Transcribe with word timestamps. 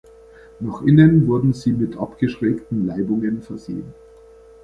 Nach 0.59 0.81
innen 0.81 1.27
wurden 1.27 1.53
sie 1.53 1.73
mit 1.73 1.95
abgeschrägten 1.95 2.87
Laibungen 2.87 3.43
versehen. 3.43 3.93